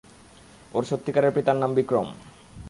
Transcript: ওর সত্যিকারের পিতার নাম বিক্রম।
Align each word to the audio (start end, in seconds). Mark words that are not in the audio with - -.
ওর 0.73 0.83
সত্যিকারের 0.83 1.35
পিতার 1.35 1.57
নাম 1.57 1.71
বিক্রম। 1.73 2.07